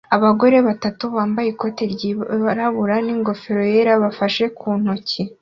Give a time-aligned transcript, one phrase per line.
[0.15, 5.21] Abagabo batatu bambaye ikoti ryirabura n'ingofero yera bafashe ku ntoki